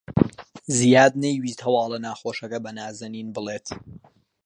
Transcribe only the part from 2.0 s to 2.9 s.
ناخۆشەکە بە